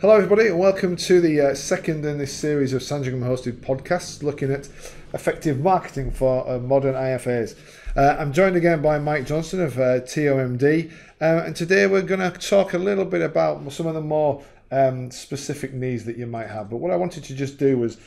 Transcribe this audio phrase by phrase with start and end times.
[0.00, 4.22] Hello, everybody, and welcome to the uh, second in this series of Sandringham hosted podcasts
[4.22, 4.68] looking at
[5.12, 7.56] effective marketing for uh, modern IFAs.
[7.96, 12.20] Uh, I'm joined again by Mike Johnson of uh, TOMD, uh, and today we're going
[12.20, 16.28] to talk a little bit about some of the more um, specific needs that you
[16.28, 16.70] might have.
[16.70, 17.98] But what I wanted to just do was,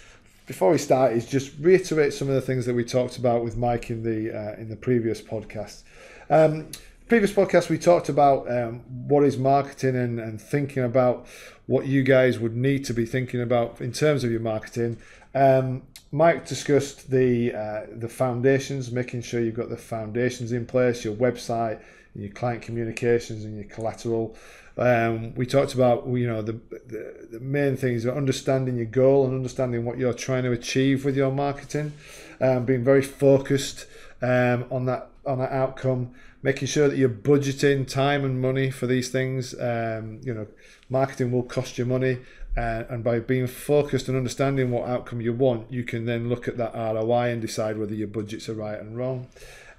[0.48, 3.58] before we start, is just reiterate some of the things that we talked about with
[3.58, 5.84] Mike in the uh, in the previous podcast.
[6.30, 6.68] Um,
[7.12, 8.80] previous podcast we talked about um,
[9.10, 11.28] what is marketing and, and thinking about
[11.66, 14.96] what you guys would need to be thinking about in terms of your marketing.
[15.36, 15.82] Um,
[16.14, 21.14] mike discussed the uh, the foundations making sure you've got the foundations in place your
[21.14, 21.82] website
[22.16, 24.34] your client communications and your collateral.
[24.78, 26.54] Um, we talked about you know the,
[26.88, 31.04] the, the main things are understanding your goal and understanding what you're trying to achieve
[31.04, 31.92] with your marketing.
[32.40, 33.86] Um, being very focused
[34.22, 36.14] um, on that on that outcome
[36.44, 39.54] making sure that you're budgeting time and money for these things.
[39.60, 40.48] Um, you know,
[40.90, 42.20] marketing will cost you money,
[42.58, 46.48] uh, and by being focused and understanding what outcome you want, you can then look
[46.48, 49.28] at that ROI and decide whether your budgets are right and wrong.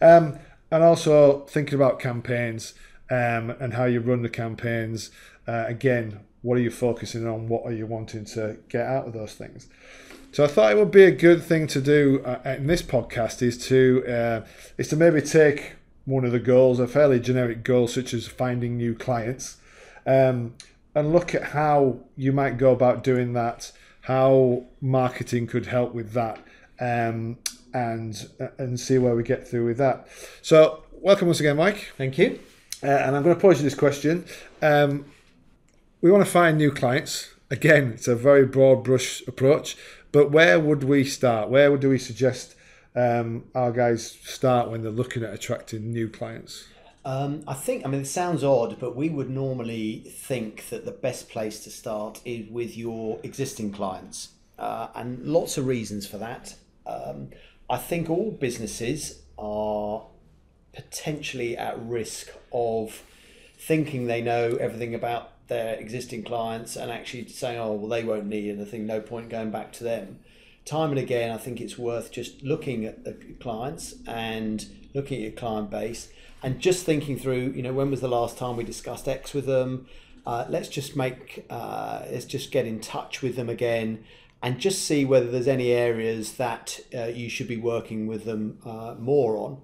[0.01, 0.39] Um,
[0.71, 2.75] and also thinking about campaigns
[3.11, 5.11] um, and how you run the campaigns.
[5.47, 7.47] Uh, again, what are you focusing on?
[7.47, 9.69] What are you wanting to get out of those things?
[10.33, 13.43] So I thought it would be a good thing to do uh, in this podcast
[13.43, 14.47] is to uh,
[14.79, 18.77] is to maybe take one of the goals, a fairly generic goal such as finding
[18.77, 19.58] new clients,
[20.06, 20.55] um,
[20.94, 23.72] and look at how you might go about doing that,
[24.03, 26.39] how marketing could help with that,
[26.81, 27.39] um,
[27.72, 28.28] and
[28.59, 30.06] and see where we get through with that.
[30.42, 31.92] So welcome once again, Mike.
[31.97, 32.39] Thank you.
[32.83, 34.25] Uh, and I'm going to pose you this question.
[34.61, 35.05] Um,
[36.00, 37.33] we want to find new clients.
[37.48, 39.77] Again, it's a very broad brush approach,
[40.11, 41.48] but where would we start?
[41.48, 42.56] Where would do we suggest
[42.95, 46.66] um, our guys start when they're looking at attracting new clients?
[47.05, 50.93] Um, I think, I mean, it sounds odd, but we would normally think that the
[50.93, 54.31] best place to start is with your existing clients.
[54.59, 56.55] Uh, and lots of reasons for that.
[56.87, 57.31] Um,
[57.69, 60.05] I think all businesses are
[60.72, 63.03] potentially at risk of
[63.59, 68.27] thinking they know everything about their existing clients and actually saying, oh, well, they won't
[68.27, 70.21] need anything, no point going back to them
[70.65, 74.65] time and again, I think it's worth just looking at the clients and
[74.95, 76.09] looking at your client base
[76.43, 79.47] and just thinking through, you know, when was the last time we discussed X with
[79.47, 79.87] them?
[80.27, 84.05] Uh, let's just make, uh, let's just get in touch with them again
[84.43, 88.59] and just see whether there's any areas that uh, you should be working with them
[88.65, 89.61] uh, more on.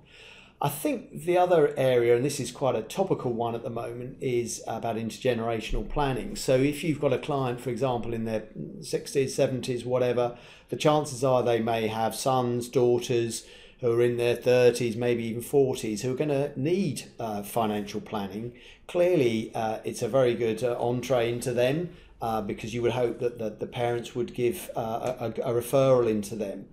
[0.60, 4.16] I think the other area, and this is quite a topical one at the moment,
[4.20, 6.34] is about intergenerational planning.
[6.34, 8.48] So if you've got a client, for example, in their
[8.80, 10.36] 60s, 70s, whatever,
[10.70, 13.46] the chances are they may have sons, daughters
[13.80, 18.00] who are in their 30s, maybe even 40s, who are going to need uh, financial
[18.00, 18.52] planning.
[18.88, 21.90] Clearly, uh, it's a very good uh, entree into them
[22.20, 26.10] uh, because you would hope that the, the parents would give uh, a, a, referral
[26.10, 26.66] into them.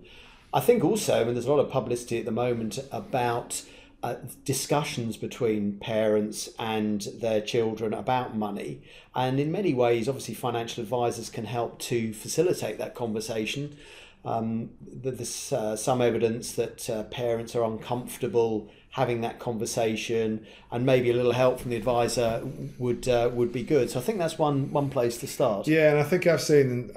[0.52, 3.62] I think also, I mean, there's a lot of publicity at the moment about
[4.02, 8.82] uh, discussions between parents and their children about money.
[9.14, 13.76] And in many ways, obviously, financial advisors can help to facilitate that conversation.
[14.24, 21.10] Um, there's uh, some evidence that uh, parents are uncomfortable having that conversation, and maybe
[21.10, 22.42] a little help from the advisor
[22.78, 23.90] would uh, would be good.
[23.90, 25.68] So I think that's one one place to start.
[25.68, 26.90] Yeah, and I think I've seen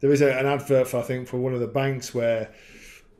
[0.00, 2.50] there is a, an advert for I think for one of the banks where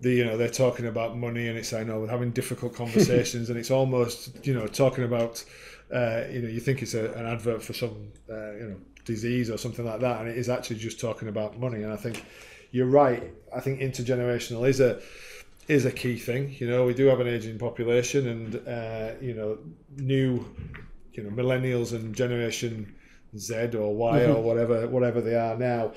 [0.01, 3.59] the you know they're talking about money and it's I know having difficult conversations and
[3.59, 5.45] it's almost you know talking about
[5.93, 9.51] uh, you know you think it's a, an advert for some uh, you know disease
[9.51, 12.25] or something like that and it is actually just talking about money and I think
[12.73, 13.23] you're right
[13.55, 15.01] I think intergenerational is a
[15.69, 19.35] is a key thing you know we do have an aging population and uh, you
[19.35, 19.59] know
[19.97, 20.45] new
[21.13, 22.95] you know millennials and generation
[23.37, 24.33] Z or Y mm-hmm.
[24.33, 25.93] or whatever whatever they are now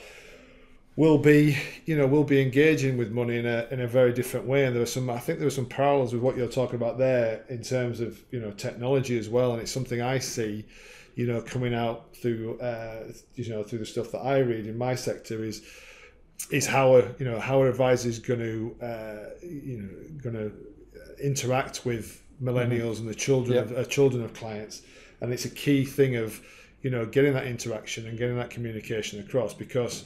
[1.00, 4.46] will be you know will be engaging with money in a in a very different
[4.46, 6.76] way and there are some I think there are some parallels with what you're talking
[6.76, 10.66] about there in terms of you know technology as well and it's something I see
[11.16, 14.78] you know coming out through uh, you know through the stuff that I read in
[14.78, 15.62] my sector is
[16.52, 20.36] is how a you know how an advisor is going to uh, you know going
[20.36, 20.52] to
[21.26, 23.04] interact with millennials mm-hmm.
[23.04, 23.72] and the children yep.
[23.72, 24.82] of, uh, children of clients
[25.22, 26.42] and it's a key thing of
[26.82, 30.04] you know getting that interaction and getting that communication across because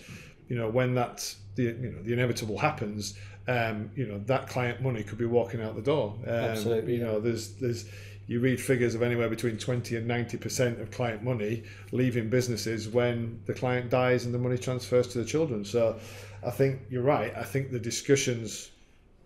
[0.47, 3.17] you know when that the you know the inevitable happens
[3.47, 6.15] um, you know that client money could be walking out the door.
[6.25, 6.95] Um, Absolutely.
[6.95, 7.85] you know there's there's
[8.25, 13.37] you read figures of anywhere between 20 and 90% of client money leaving businesses when
[13.47, 15.65] the client dies and the money transfers to the children.
[15.65, 15.99] So
[16.45, 17.35] i think you're right.
[17.35, 18.71] I think the discussions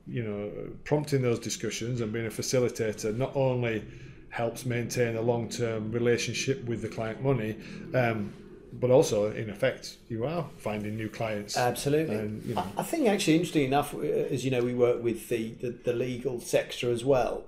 [0.07, 0.51] you know
[0.83, 3.83] prompting those discussions and being a facilitator not only
[4.29, 7.57] helps maintain a long-term relationship with the client money
[7.93, 8.33] um,
[8.79, 11.57] but also in effect you are finding new clients.
[11.57, 12.15] Absolutely.
[12.15, 12.65] And, you know.
[12.77, 15.69] I, I think actually, interesting enough, uh, as you know, we work with the, the,
[15.71, 17.45] the legal sector as well.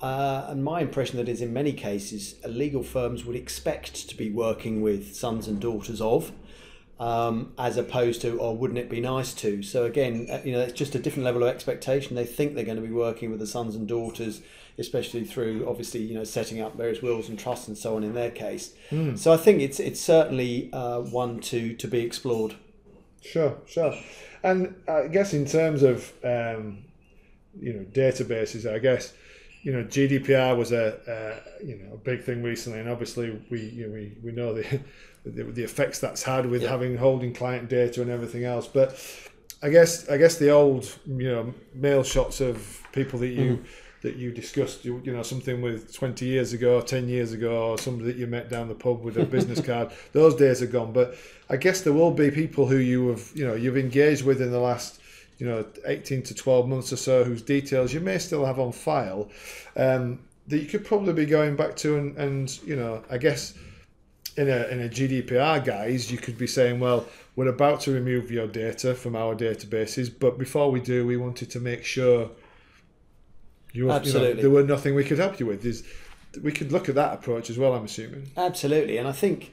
[0.00, 4.30] Uh, and my impression that is in many cases, legal firms would expect to be
[4.30, 6.30] working with sons and daughters of,
[7.00, 9.62] um, as opposed to, or wouldn't it be nice to?
[9.62, 12.16] So again, uh, you know, it's just a different level of expectation.
[12.16, 14.40] They think they're going to be working with the sons and daughters,
[14.78, 18.14] especially through obviously you know setting up various wills and trusts and so on in
[18.14, 18.74] their case.
[19.16, 22.54] So I think it's it's certainly uh, one to to be explored.
[23.20, 23.94] Sure, sure.
[24.42, 26.84] And I guess in terms of um,
[27.60, 29.12] you know databases, I guess
[29.62, 30.98] you know GDPR was a,
[31.60, 34.54] a you know a big thing recently, and obviously we you know, we we know
[34.54, 34.80] the
[35.24, 36.70] the, the effects that's had with Yeah.
[36.70, 38.66] having holding client data and everything else.
[38.66, 38.98] But
[39.62, 43.52] I guess I guess the old you know mail shots of people that you.
[43.56, 43.64] Mm-hmm.
[44.02, 47.78] That you discussed, you, you know, something with twenty years ago, ten years ago, or
[47.78, 49.90] somebody that you met down the pub with a business card.
[50.12, 50.92] Those days are gone.
[50.92, 51.16] But
[51.50, 54.52] I guess there will be people who you have, you know, you've engaged with in
[54.52, 54.97] the last
[55.38, 58.72] you know, 18 to 12 months or so, whose details you may still have on
[58.72, 59.28] file,
[59.76, 60.18] um,
[60.48, 61.96] that you could probably be going back to.
[61.96, 63.54] And, and you know, I guess
[64.36, 67.06] in a, in a GDPR guise, you could be saying, well,
[67.36, 71.50] we're about to remove your data from our databases, but before we do, we wanted
[71.50, 72.30] to make sure
[73.72, 75.64] you, you know, there were nothing we could help you with.
[75.64, 75.84] Is
[76.42, 78.30] we could look at that approach as well, I'm assuming.
[78.36, 79.52] Absolutely, and I think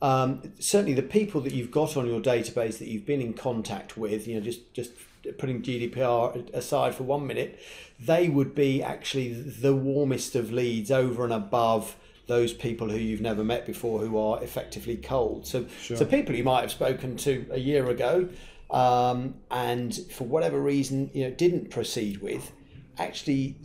[0.00, 3.96] um, certainly the people that you've got on your database that you've been in contact
[3.96, 4.92] with, you know, just just
[5.38, 7.58] putting GDPR aside for one minute,
[8.00, 13.20] they would be actually the warmest of leads over and above those people who you've
[13.20, 15.46] never met before who are effectively cold.
[15.46, 18.28] So, so people you might have spoken to a year ago,
[18.70, 22.50] um, and for whatever reason, you know, didn't proceed with,
[22.98, 23.56] actually,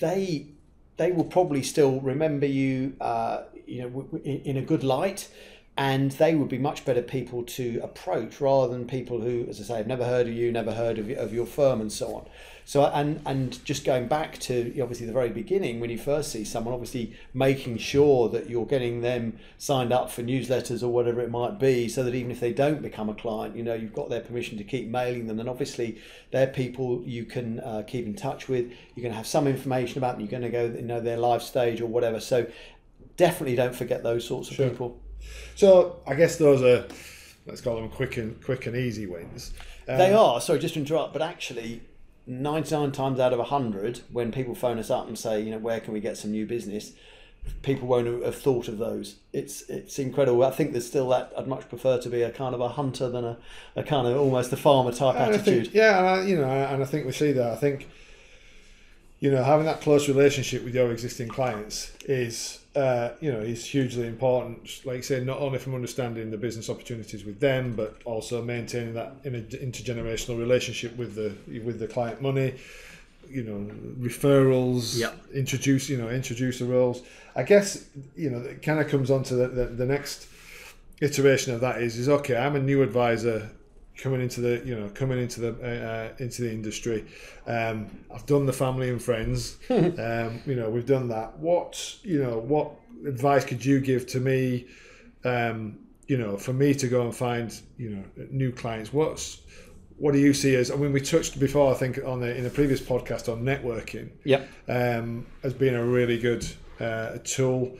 [0.00, 0.46] they
[0.96, 4.82] they will probably still remember you, uh, you know, w- w- in in a good
[4.82, 5.28] light,
[5.78, 9.64] and they would be much better people to approach rather than people who, as I
[9.64, 12.26] say, have never heard of you, never heard of, of your firm, and so on.
[12.64, 16.44] So, and and just going back to obviously the very beginning when you first see
[16.44, 21.30] someone, obviously making sure that you're getting them signed up for newsletters or whatever it
[21.30, 24.08] might be, so that even if they don't become a client, you know, you've got
[24.08, 26.00] their permission to keep mailing them, and obviously
[26.32, 28.64] they're people you can uh, keep in touch with.
[28.94, 30.22] You're going to have some information about them.
[30.22, 32.18] You're going to go, you know, their life stage or whatever.
[32.18, 32.46] So,
[33.16, 34.70] definitely don't forget those sorts of Sure.
[34.70, 34.98] people.
[35.54, 36.86] So I guess those are,
[37.46, 39.52] let's call them quick and quick and easy wins.
[39.88, 40.40] Um, They are.
[40.40, 41.82] Sorry, just to interrupt, but actually,
[42.26, 45.80] 99 times out of 100, when people phone us up and say, you know, where
[45.80, 46.92] can we get some new business,
[47.62, 49.16] people won't have thought of those.
[49.32, 50.44] It's it's incredible.
[50.44, 51.32] I think there's still that.
[51.36, 53.38] I'd much prefer to be a kind of a hunter than a,
[53.76, 55.64] a kind of almost a farmer type attitude.
[55.64, 57.52] think, yeah, you know, and I think we see that.
[57.52, 57.88] I think,
[59.18, 63.64] you know, having that close relationship with your existing clients is, uh, you know, is
[63.64, 64.82] hugely important.
[64.84, 68.94] Like I say, not only from understanding the business opportunities with them, but also maintaining
[68.94, 72.54] that intergenerational relationship with the with the client money.
[73.28, 74.98] You know, referrals.
[74.98, 75.18] Yep.
[75.34, 77.02] Introduce, you know, introduce the roles.
[77.34, 77.86] I guess
[78.16, 80.28] you know, it kind of comes on to the, the, the next
[81.00, 82.36] iteration of that is is okay.
[82.36, 83.50] I'm a new advisor
[83.96, 87.04] coming into the you know coming into the uh, uh, into the industry.
[87.46, 89.56] Um, I've done the family and friends.
[89.70, 91.38] um, you know we've done that.
[91.38, 92.72] What you know what
[93.06, 94.66] advice could you give to me?
[95.24, 98.92] Um, you know for me to go and find you know new clients.
[98.92, 99.40] What's
[99.98, 100.70] what do you see as?
[100.70, 101.72] I mean, we touched before.
[101.72, 104.48] I think on the in the previous podcast on networking Yep.
[104.68, 106.46] um, as being a really good
[106.80, 107.78] uh, tool.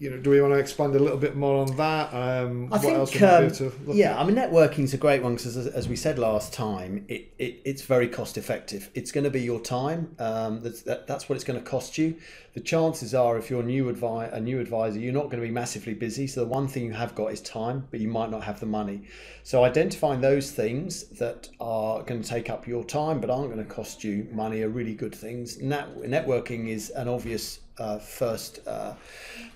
[0.00, 2.14] You know, do we want to expand a little bit more on that?
[2.14, 4.36] Um, I what think, else we might be um, able to look yeah, I mean,
[4.36, 7.82] networking is a great one because, as, as we said last time, it, it, it's
[7.82, 8.90] very cost effective.
[8.94, 10.14] It's going to be your time.
[10.20, 12.14] Um, that's, that, that's what it's going to cost you.
[12.54, 15.46] The chances are, if you're a new, advi- a new advisor, you're not going to
[15.46, 16.28] be massively busy.
[16.28, 18.66] So the one thing you have got is time, but you might not have the
[18.66, 19.02] money.
[19.42, 23.66] So identifying those things that are going to take up your time but aren't going
[23.66, 25.58] to cost you money are really good things.
[25.60, 28.94] Net- networking is an obvious uh, first uh,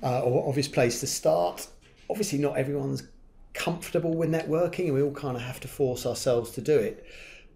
[0.03, 1.67] uh, or obvious place to start.
[2.11, 3.05] Obviously, not everyone's
[3.55, 7.05] comfortable with networking, and we all kind of have to force ourselves to do it.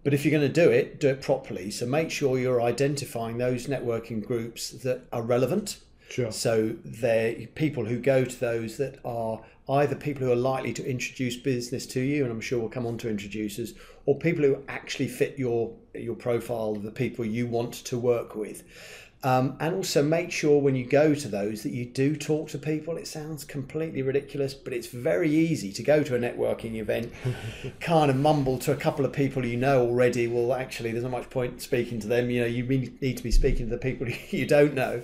[0.03, 1.69] But if you're going to do it, do it properly.
[1.71, 5.79] So make sure you're identifying those networking groups that are relevant.
[6.09, 6.31] Sure.
[6.31, 10.89] So they're people who go to those that are either people who are likely to
[10.89, 13.73] introduce business to you, and I'm sure we'll come on to introducers,
[14.05, 18.63] or people who actually fit your your profile, the people you want to work with.
[19.23, 22.59] Um, and also make sure when you go to those that you do talk to
[22.59, 22.97] people.
[22.97, 27.11] It sounds completely ridiculous, but it's very easy to go to a networking event,
[27.79, 30.27] kind of mumble to a couple of people you know already.
[30.27, 32.29] Well, actually, there's not much point speaking to them.
[32.29, 35.01] You know, you need to be speaking to the people you don't know,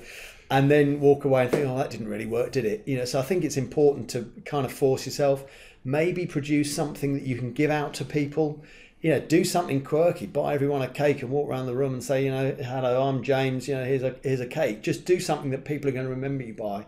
[0.51, 3.05] and then walk away and think, "Oh, that didn't really work, did it?" You know.
[3.05, 5.43] So I think it's important to kind of force yourself.
[5.85, 8.63] maybe produce something that you can give out to people.
[9.03, 10.25] You know, do something quirky.
[10.25, 13.21] Buy everyone a cake and walk around the room and say, you know, hello, I'm
[13.21, 13.67] James.
[13.67, 14.81] You know, here's a here's a cake.
[14.81, 16.85] Just do something that people are going to remember you by.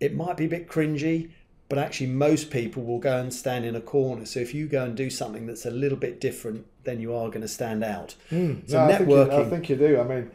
[0.00, 1.30] It might be a bit cringy,
[1.68, 4.26] but actually most people will go and stand in a corner.
[4.26, 7.28] So if you go and do something that's a little bit different, then you are
[7.28, 8.16] going to stand out.
[8.32, 8.68] Mm.
[8.68, 8.98] So no, networking.
[8.98, 10.00] I think, you, I think you do.
[10.00, 10.30] I mean,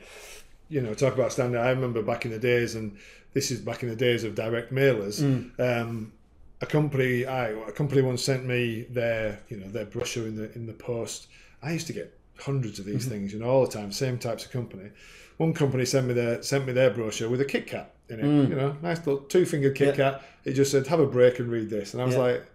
[0.69, 1.60] you know, talk about standing.
[1.60, 2.98] I remember back in the days, and
[3.34, 5.22] this is back in the days of direct mailers.
[5.60, 6.13] Um,
[6.62, 10.52] a company, I a company once sent me their, you know, their brochure in the
[10.54, 11.28] in the post.
[11.62, 13.12] I used to get hundreds of these mm-hmm.
[13.12, 13.92] things, you know, all the time.
[13.92, 14.90] Same types of company.
[15.38, 18.26] One company sent me their sent me their brochure with a Kit Kat in it.
[18.26, 18.50] Mm.
[18.50, 20.12] You know, nice little two fingered Kit Yeah.
[20.12, 20.24] Kat.
[20.46, 22.22] It just said, "Have a break and read this," and I was Yeah.
[22.22, 22.46] like,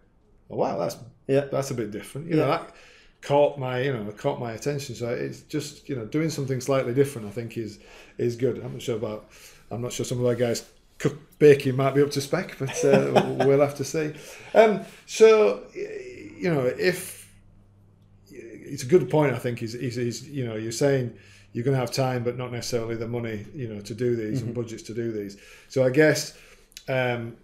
[0.50, 0.96] oh, "Wow, that's
[1.28, 1.46] Yeah.
[1.46, 2.74] that's a bit different." You know, that
[3.20, 4.96] caught my you know caught my attention.
[4.96, 7.28] So it's just you know doing something slightly different.
[7.28, 7.78] I think is
[8.18, 8.58] is good.
[8.58, 9.30] I'm not sure about.
[9.70, 10.64] I'm not sure some of our guys
[11.02, 14.12] cook baking might be up to spec, but uh, we'll have to see.
[14.54, 17.30] Um, so you know if
[18.30, 19.34] it's a good point.
[19.34, 21.12] I think is is, is you know you're saying
[21.52, 24.42] you're going to have time, but not necessarily the money you know to do these
[24.42, 25.36] and budgets to do these.
[25.68, 26.38] So I guess.
[26.88, 27.36] Um,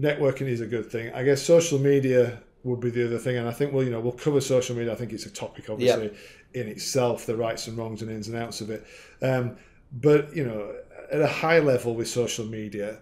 [0.00, 1.12] networking is a good thing.
[1.12, 4.00] I guess social media would be the other thing, and I think well, you know,
[4.00, 4.92] we'll cover social media.
[4.92, 6.12] I think it's a topic, obviously,
[6.54, 8.86] in itself, the rights and wrongs and ins and outs of it.
[9.20, 9.56] Um,
[9.92, 10.74] but you know,
[11.12, 12.98] at a high level with social media,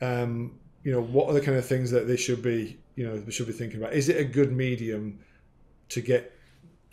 [0.00, 3.18] um, you know, what are the kind of things that they should be, you know,
[3.18, 3.92] they should be thinking about?
[3.92, 5.20] Is it a good medium
[5.90, 6.32] to get,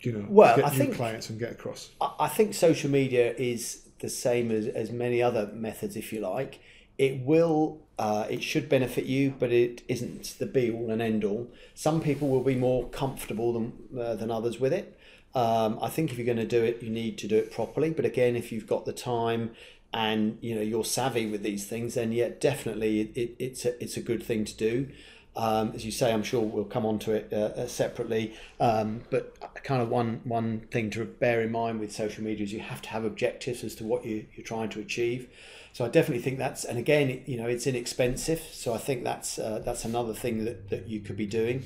[0.00, 1.90] you know, Well, get I new think- clients and get across?
[2.00, 6.60] I think social media is the same as, as many other methods, if you like.
[6.98, 11.24] It will, uh, it should benefit you, but it isn't the be all and end
[11.24, 11.48] all.
[11.74, 14.98] Some people will be more comfortable than uh, than others with it.
[15.34, 17.90] Um, I think if you're going to do it, you need to do it properly.
[17.90, 19.52] But again, if you've got the time
[19.92, 23.82] and you know you're savvy with these things, then yeah, definitely it, it, it's a,
[23.82, 24.88] it's a good thing to do.
[25.36, 28.34] Um, as you say, I'm sure we'll come on to it uh, uh, separately.
[28.58, 32.52] Um, but kind of one one thing to bear in mind with social media is
[32.52, 35.28] you have to have objectives as to what you, you're trying to achieve.
[35.72, 38.42] So I definitely think that's, and again, you know, it's inexpensive.
[38.52, 41.62] So I think that's uh, that's another thing that, that you could be doing.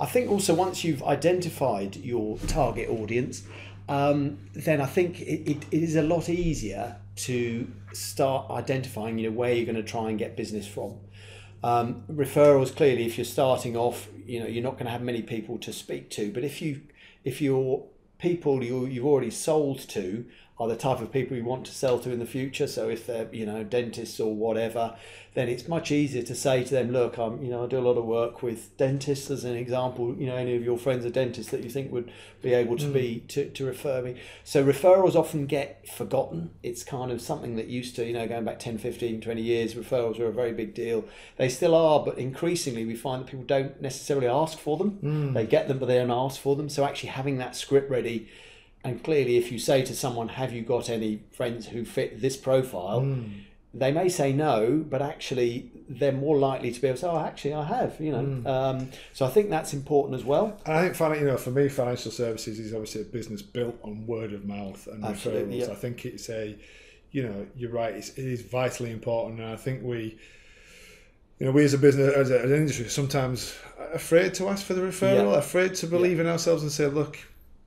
[0.00, 3.44] I think also once you've identified your target audience,
[3.88, 9.30] um, then I think it, it, it is a lot easier to start identifying, you
[9.30, 10.98] know, where you're going to try and get business from.
[11.62, 15.22] Um, referrals clearly, if you're starting off, you know, you're not going to have many
[15.22, 16.32] people to speak to.
[16.32, 16.82] But if you,
[17.24, 17.84] if your
[18.18, 20.24] people you you've already sold to
[20.58, 23.06] are the type of people you want to sell to in the future, so if
[23.06, 24.94] they're you know dentists or whatever,
[25.34, 27.80] then it's much easier to say to them, look, I'm you know I do a
[27.80, 30.14] lot of work with dentists as an example.
[30.14, 32.84] You know, any of your friends are dentists that you think would be able to
[32.84, 32.92] mm.
[32.92, 34.20] be to, to refer me.
[34.44, 36.50] So referrals often get forgotten.
[36.62, 39.74] It's kind of something that used to, you know, going back 10, 15, 20 years,
[39.74, 41.04] referrals were a very big deal.
[41.36, 44.98] They still are, but increasingly we find that people don't necessarily ask for them.
[45.02, 45.34] Mm.
[45.34, 46.68] They get them, but they don't ask for them.
[46.68, 48.28] So actually having that script ready
[48.84, 52.36] and clearly, if you say to someone, "Have you got any friends who fit this
[52.36, 53.18] profile?"
[53.76, 57.18] They may say no, but actually, they're more likely to be able to say, "Oh,
[57.18, 60.60] actually, I have." You know, um, so I think that's important as well.
[60.64, 63.74] And I think, fin- you know, for me, financial services is obviously a business built
[63.82, 65.66] on word of mouth and Absolutely, referrals.
[65.66, 65.72] yeah.
[65.72, 66.56] I think it's a,
[67.10, 67.94] you know, you're right.
[67.94, 70.16] It's, it is vitally important, and I think we,
[71.40, 73.56] you know, we as a business, as, a, as an industry, sometimes
[73.92, 75.38] afraid to ask for the referral, Yeah.
[75.38, 77.18] afraid to believe in ourselves and say, look,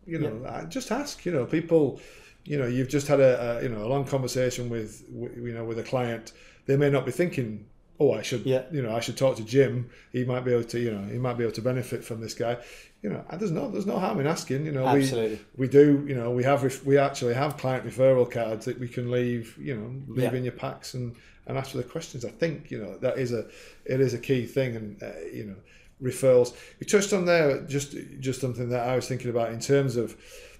[0.08, 1.26] you know, I just ask.
[1.26, 2.00] You know, people,
[2.46, 5.66] you know, you've just had a, a you know a long conversation with, you know
[5.66, 6.32] with a client.
[6.66, 7.66] They may not be thinking,
[8.00, 8.64] oh, I should, Yeah.
[8.72, 9.90] you know, I should talk to Jim.
[10.12, 12.34] He might be able to, you know, he might be able to benefit from this
[12.34, 12.58] guy.
[13.02, 14.66] You know, there's no there's no harm in asking.
[14.66, 15.40] You know, Absolutely.
[15.56, 16.04] we we do.
[16.08, 19.56] You know, we have we actually have client referral cards that we can leave.
[19.60, 20.38] You know, leave Yeah.
[20.38, 22.26] in your packs and and answer the questions.
[22.26, 23.46] I think you know that is a
[23.86, 25.56] it is a key thing, and uh, you know
[26.02, 26.54] referrals.
[26.80, 30.16] You touched on there just just something that I was thinking about in terms of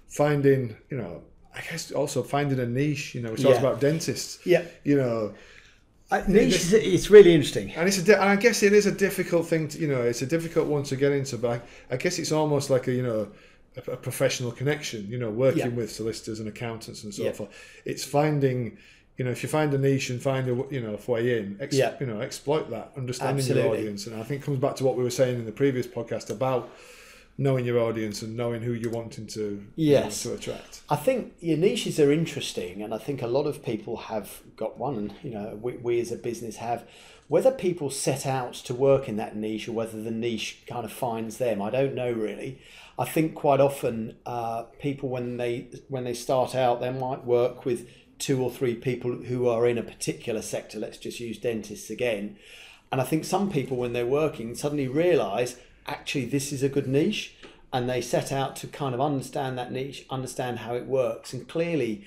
[0.08, 0.76] finding.
[0.90, 1.22] You know,
[1.54, 3.14] I guess also finding a niche.
[3.14, 3.60] You know, we talked Yeah.
[3.66, 4.38] about dentists.
[4.44, 5.34] Yeah, You know,
[6.28, 7.70] niche it's really interesting.
[7.72, 9.68] and it's a, and I guess it is a difficult thing.
[9.68, 11.36] To, you know, it's a difficult one to get into.
[11.38, 11.50] But
[11.90, 13.28] I, I guess it's almost like a you know
[13.76, 15.06] a, a professional connection.
[15.08, 15.68] You know, working Yeah.
[15.80, 17.32] with solicitors and accountants and so Yeah.
[17.32, 17.50] forth.
[17.84, 18.78] It's finding.
[19.18, 21.56] You know, if you find a niche and find a you know a way in,
[21.60, 21.94] ex, Yeah.
[22.00, 23.78] you know, exploit that, understanding your Absolutely.
[23.80, 25.86] audience, and I think it comes back to what we were saying in the previous
[25.86, 26.70] podcast about
[27.40, 29.40] knowing your audience and knowing who you're wanting to
[29.76, 30.22] you know, Yes.
[30.24, 30.80] to attract.
[30.88, 34.78] I think your niches are interesting, and I think a lot of people have got
[34.78, 36.84] one, and you know, we, we as a business have.
[37.28, 40.92] Whether people set out to work in that niche or whether the niche kind of
[40.92, 42.60] finds them, I don't know really.
[42.98, 47.64] I think quite often uh, people when they when they start out, they might work
[47.66, 47.86] with
[48.18, 50.78] two or three people who are in a particular sector.
[50.78, 52.36] Let's just use dentists again,
[52.90, 55.56] and I think some people when they're working suddenly realise
[55.86, 57.34] actually this is a good niche,
[57.72, 61.48] and they set out to kind of understand that niche, understand how it works, and
[61.48, 62.04] clearly.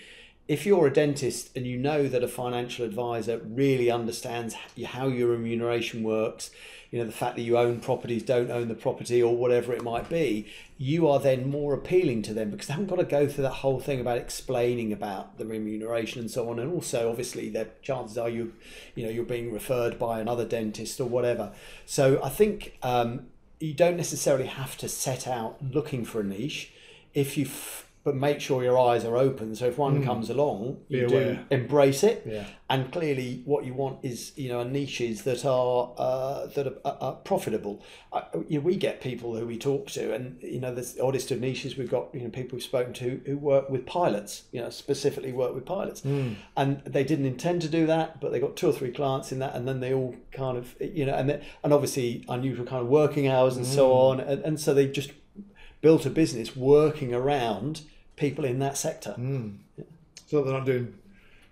[0.47, 5.29] If you're a dentist and you know that a financial advisor really understands how your
[5.29, 6.51] remuneration works,
[6.91, 9.81] you know the fact that you own properties don't own the property or whatever it
[9.81, 10.47] might be
[10.81, 13.51] you are then more appealing to them because they haven't got to go through that
[13.51, 16.57] whole thing about explaining about the remuneration and so on.
[16.57, 18.53] And also obviously the chances are you
[18.95, 21.51] you know you're being referred by another dentist or whatever.
[21.85, 23.27] So i think um,
[23.59, 26.71] you don't necessarily have to set out looking for a niche.
[27.13, 27.45] If you
[28.03, 29.55] but make sure your eyes are open.
[29.55, 30.05] So if one mm.
[30.05, 32.23] comes along, you do embrace it.
[32.25, 32.45] Yeah.
[32.67, 37.15] And clearly, what you want is you know niches that are uh, that are, are
[37.15, 37.83] profitable.
[38.13, 41.31] I, you know, we get people who we talk to, and you know, the oddest
[41.31, 41.77] of niches.
[41.77, 44.43] We've got you know people we've spoken to who work with pilots.
[44.51, 46.35] You know, specifically work with pilots, mm.
[46.55, 49.39] and they didn't intend to do that, but they got two or three clients in
[49.39, 52.81] that, and then they all kind of you know, and they, and obviously unusual kind
[52.81, 53.75] of working hours and mm.
[53.75, 55.11] so on, and, and so they just
[55.81, 57.81] built a business working around
[58.15, 59.15] people in that sector.
[59.17, 59.57] Mm.
[60.27, 60.93] So they're not doing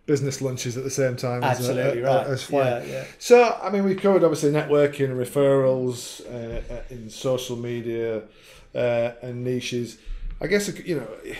[0.06, 2.28] business lunches at the same time Absolutely as, uh, right.
[2.28, 2.88] as flying.
[2.88, 3.04] Yeah, yeah.
[3.20, 8.24] So, I mean, we covered obviously networking, referrals uh, uh, in social media
[8.74, 10.00] uh, and niches.
[10.42, 11.36] I guess, you know,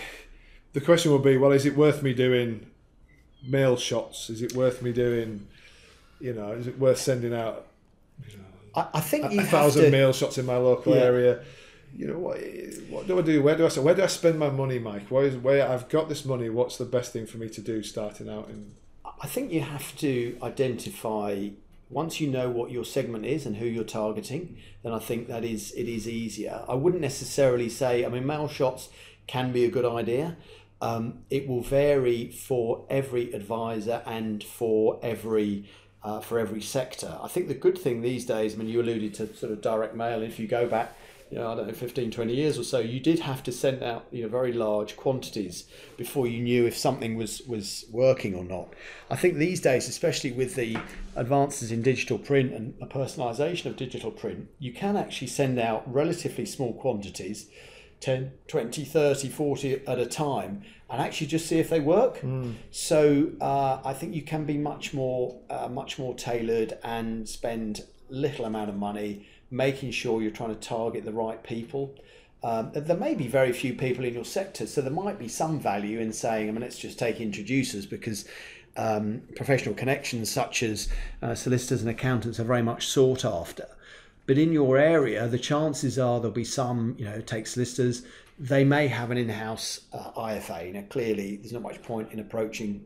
[0.72, 2.66] the question would be, well, is it worth me doing
[3.44, 4.30] mail shots?
[4.30, 5.48] Is it worth me doing,
[6.20, 7.66] you know, is it worth sending out,
[8.28, 8.44] you know,
[8.74, 11.02] I, I think a, a thousand to, mail shots in my local yeah.
[11.02, 11.40] area?
[11.96, 12.38] You know what
[12.88, 13.42] what do I do?
[13.42, 15.10] Where do I where do I spend my money, Mike?
[15.10, 16.48] Where is where I've got this money?
[16.48, 18.50] What's the best thing for me to do starting out?
[19.20, 21.50] I think you have to identify
[21.90, 24.56] once you know what your segment is and who you're targeting.
[24.82, 26.64] Then I think that is it is easier.
[26.68, 28.04] I wouldn't necessarily say.
[28.04, 28.88] I mean, mail shots
[29.26, 30.36] can be a good idea.
[30.82, 35.68] Um, it will vary for every advisor and for every
[36.02, 37.18] uh, for every sector.
[37.22, 39.94] I think the good thing these days, I mean, you alluded to sort of direct
[39.94, 40.22] mail.
[40.22, 40.96] If you go back
[41.30, 43.84] you know, I don't know, 15, 20 years or so, you did have to send
[43.84, 45.64] out, you know, very large quantities
[45.96, 48.74] before you knew if something was, was working or not.
[49.08, 50.76] I think these days, especially with the
[51.14, 55.84] advances in digital print and the personalisation of digital print, you can actually send out
[55.92, 57.46] relatively small quantities,
[58.00, 62.20] 10, 20, 30, 40 at a time, and actually just see if they work.
[62.22, 62.54] Mm.
[62.72, 67.84] So uh, I think you can be much more, uh, much more tailored and spend
[68.08, 71.94] little amount of money making sure you're trying to target the right people.
[72.42, 75.60] Um, there may be very few people in your sector, so there might be some
[75.60, 78.26] value in saying, I mean, let's just take introducers because
[78.76, 80.88] um, professional connections such as
[81.22, 83.66] uh, solicitors and accountants are very much sought after.
[84.26, 88.04] But in your area, the chances are there'll be some, you know, take solicitors,
[88.38, 90.72] they may have an in-house uh, IFA.
[90.72, 92.82] Now, clearly, there's not much point in approaching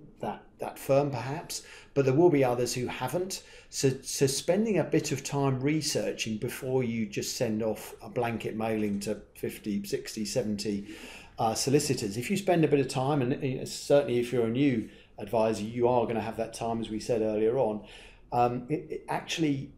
[0.58, 1.62] that firm, perhaps,
[1.94, 3.42] but there will be others who haven't.
[3.70, 8.56] So, so spending a bit of time researching before you just send off a blanket
[8.56, 10.96] mailing to 50, 60, 70
[11.38, 12.16] uh, solicitors.
[12.16, 14.88] If you spend a bit of time, and certainly if you're a new
[15.18, 17.84] advisor, you are going to have that time, as we said earlier on.
[18.32, 19.72] Um, it, it actually,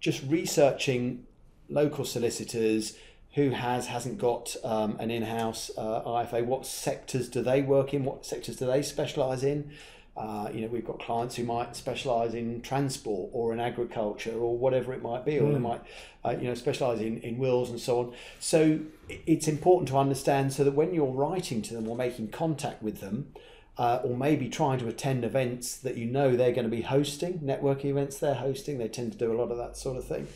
[0.00, 1.26] just researching
[1.68, 2.96] local solicitors
[3.34, 6.44] who has hasn't got um, an in-house uh, IFA.
[6.44, 8.04] What sectors do they work in?
[8.04, 9.70] What sectors do they specialise in?
[10.18, 14.58] Uh, you know, we've got clients who might specialise in transport or in agriculture or
[14.58, 15.52] whatever it might be, or mm.
[15.52, 15.62] they hmm.
[15.62, 15.80] might,
[16.24, 18.12] uh, you know, specialise in, in wills and so on.
[18.40, 22.82] So it's important to understand so that when you're writing to them or making contact
[22.82, 23.32] with them,
[23.78, 27.38] uh, or maybe trying to attend events that you know they're going to be hosting,
[27.38, 30.26] networking events they're hosting, they tend to do a lot of that sort of thing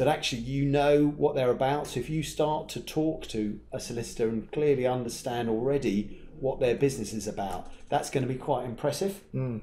[0.00, 1.86] that actually you know what they're about.
[1.86, 6.74] So if you start to talk to a solicitor and clearly understand already what their
[6.74, 9.20] business is about, that's going to be quite impressive.
[9.34, 9.60] Mm.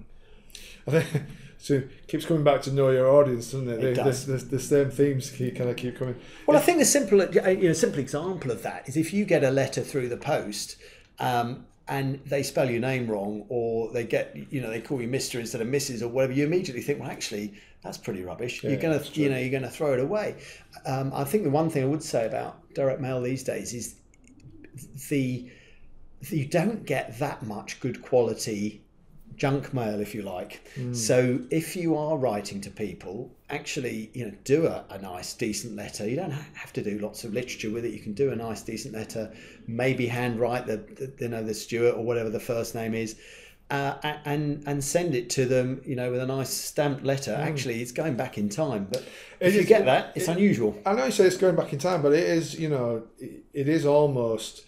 [0.87, 1.23] I think
[1.57, 1.75] so.
[1.75, 3.83] It keeps coming back to know your audience, doesn't it?
[3.83, 4.25] it the, does.
[4.25, 6.15] The, the, the, same themes keep, kind of keep coming.
[6.45, 9.43] Well, I think the simple, you know, simple example of that is if you get
[9.43, 10.77] a letter through the post.
[11.19, 15.07] Um, and they spell your name wrong or they get you know they call you
[15.07, 18.71] mr instead of mrs or whatever you immediately think well actually that's pretty rubbish yeah,
[18.71, 20.35] you're gonna you know you're gonna throw it away
[20.85, 23.95] um, i think the one thing i would say about direct mail these days is
[25.09, 25.49] the
[26.21, 28.81] you don't get that much good quality
[29.37, 30.67] junk mail, if you like.
[30.75, 30.95] Mm.
[30.95, 35.75] So if you are writing to people, actually, you know, do a, a, nice, decent
[35.75, 36.09] letter.
[36.09, 37.93] You don't have to do lots of literature with it.
[37.93, 39.31] You can do a nice, decent letter.
[39.67, 43.15] Maybe handwrite the, the you know the Stuart or whatever the first name is.
[43.69, 47.31] Uh, and and send it to them, you know, with a nice stamped letter.
[47.31, 47.39] Mm.
[47.39, 49.05] Actually, it's going back in time, but
[49.39, 50.79] if you get that, it's it, unusual.
[50.85, 53.43] I know you say it's going back in time, but it is, you know, it,
[53.53, 54.63] it is almost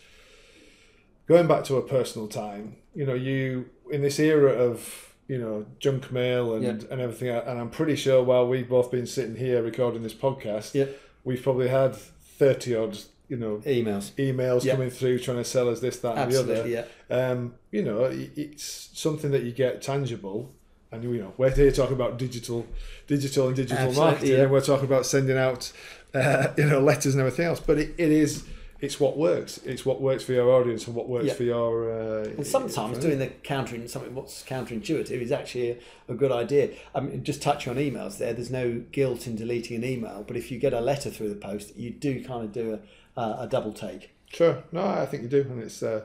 [1.30, 2.76] going back to a personal time.
[2.94, 6.88] You know, you in this era of you know junk mail and yeah.
[6.92, 10.74] and everything, and I'm pretty sure while we've both been sitting here recording this podcast,
[10.74, 10.86] yeah.
[11.24, 12.98] we've probably had thirty odd,
[13.30, 14.74] you know, emails, emails Yeah.
[14.74, 16.68] coming through trying to sell us this, that, and the other.
[16.68, 16.86] yeah.
[17.16, 20.52] um, you know, it's something that you get tangible.
[20.92, 22.66] And you know, we're here talking about digital,
[23.06, 24.42] digital and digital Absolutely, marketing, yeah.
[24.42, 25.72] and we're talking about sending out,
[26.16, 27.60] uh, you know, letters and everything else.
[27.60, 28.44] But it, it is,
[28.82, 29.60] it's what works.
[29.66, 31.34] It's what works for your audience and what works Yeah.
[31.34, 31.92] for your.
[31.92, 35.78] Uh, And sometimes for- doing the countering something what's counterintuitive is actually a,
[36.10, 36.70] a good idea.
[36.96, 38.34] I mean, just touch on emails there.
[38.34, 41.36] There's no guilt in deleting an email, but if you get a letter through the
[41.36, 42.80] post, you do kind of do
[43.18, 44.12] a, a, a double take.
[44.32, 46.02] Sure, no, I think you do, and it's uh,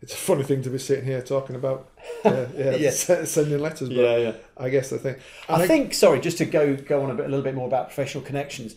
[0.00, 1.88] it's a funny thing to be sitting here talking about.
[2.24, 3.04] Uh, yeah, Yes.
[3.30, 3.88] sending letters.
[3.90, 4.32] But yeah.
[4.56, 5.16] I guess the thing.
[5.48, 7.66] and I think sorry, just to go go on a bit a little bit more
[7.68, 8.74] about professional connections.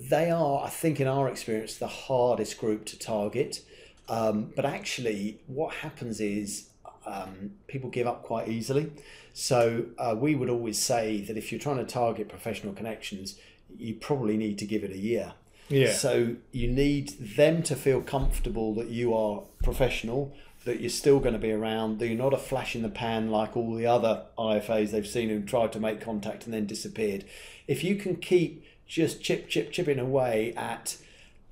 [0.00, 3.60] They are, I think, in our experience, the hardest group to target.
[4.08, 6.70] Um, but actually, what happens is
[7.06, 8.90] um, people give up quite easily.
[9.32, 13.36] So uh, we would always say that if you're trying to target professional connections,
[13.78, 15.34] you probably need to give it a year.
[15.68, 15.92] Yeah.
[15.92, 20.34] So you need them to feel comfortable that you are professional,
[20.64, 23.30] that you're still going to be around, that you're not a flash in the pan
[23.30, 27.24] like all the other IFAs they've seen who tried to make contact and then disappeared.
[27.66, 30.96] If you can keep just chip, chip, chipping away at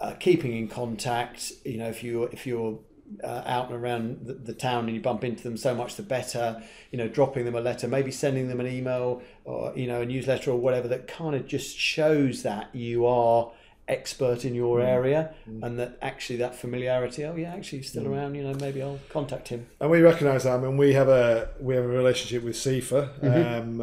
[0.01, 2.81] uh, keeping in contact, you know, if you're, if you're
[3.25, 6.03] uh, out and around the, the town and you bump into them, so much the
[6.03, 6.63] better.
[6.91, 10.07] You know, dropping them a letter, maybe sending them an email or you know a
[10.07, 13.51] newsletter or whatever that kind of just shows that you are
[13.89, 17.25] expert in your area and that actually that familiarity.
[17.25, 18.35] Oh yeah, actually he's still around.
[18.35, 19.67] You know, maybe I'll contact him.
[19.81, 20.59] and we recognise that.
[20.59, 23.79] I mean, we have a we have a relationship with SIFA, um,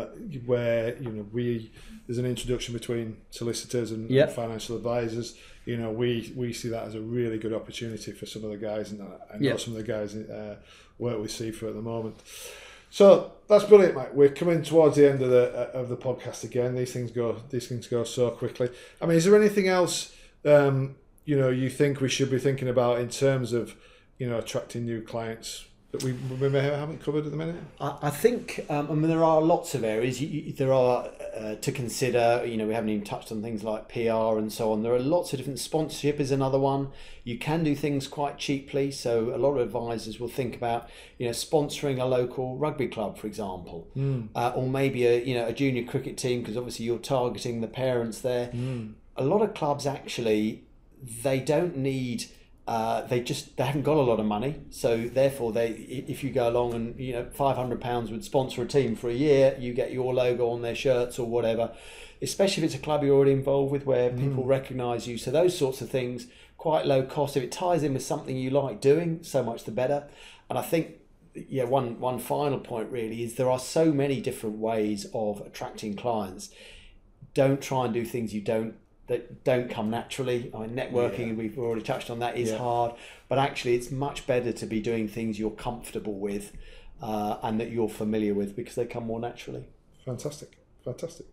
[0.45, 1.71] where you know we
[2.07, 4.27] there's an introduction between solicitors and, Yep.
[4.27, 5.35] and financial advisors.
[5.65, 8.57] You know, we we see that as a really good opportunity for some of the
[8.57, 9.05] guys, and I
[9.37, 9.59] know Yep.
[9.59, 10.57] some of the guys uh,
[10.99, 12.17] work with SIFA at the moment.
[12.95, 14.13] So that's brilliant, mate.
[14.13, 16.75] We're coming towards the end of the uh, of the podcast again.
[16.75, 18.69] These things go these things go so quickly.
[19.01, 22.69] I mean, is there anything else um, you know you think we should be thinking
[22.69, 23.75] about in terms of
[24.17, 25.65] you know attracting new clients
[25.99, 27.55] that we, we haven't covered at the minute?
[27.79, 30.21] I I think, um, I mean, there are lots of areas.
[30.21, 32.43] You, you, there are uh, to consider.
[32.45, 34.83] You know, we haven't even touched on things like PR and so on.
[34.83, 35.59] There are lots of different.
[35.59, 36.89] Sponsorship is another one.
[37.23, 38.91] You can do things quite cheaply.
[38.91, 43.17] So a lot of advisors will think about, you know, sponsoring a local rugby club,
[43.17, 43.87] for example,
[44.35, 47.67] uh, or maybe a you know a junior cricket team because obviously you're targeting the
[47.67, 48.51] parents there.
[49.17, 50.63] A lot of clubs actually
[51.23, 52.25] they don't need
[52.67, 54.55] uh, they just they haven't got a lot of money.
[54.71, 58.67] So therefore they if you go along and you know 500 pounds would sponsor a
[58.67, 61.71] team for a year you get your logo on their shirts or whatever.
[62.21, 65.17] Especially if it's a club you're already involved with where people recognize you.
[65.17, 67.37] So those sorts of things quite low cost.
[67.37, 70.07] If it ties in with something you like doing so much the better.
[70.49, 70.95] And i think
[71.35, 75.95] yeah one one final point really is there are so many different ways of attracting
[75.95, 76.49] clients.
[77.35, 78.75] Don't try and do things you don't
[79.07, 80.51] that don't come naturally.
[80.53, 82.57] I mean, networking, we've already touched on that, is Yeah.
[82.57, 82.93] hard,
[83.29, 86.51] but actually, it's much better to be doing things you're comfortable with
[87.01, 89.65] uh, and that you're familiar with because they come more naturally.
[90.05, 91.25] Fantastic, fantastic,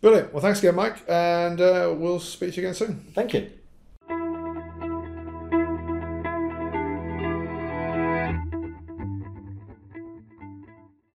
[0.00, 0.32] brilliant.
[0.32, 3.04] Well, thanks again, Mike, and uh, we'll speak to you again soon.
[3.14, 3.50] Thank you.